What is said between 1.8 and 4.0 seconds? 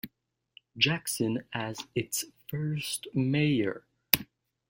its first mayor.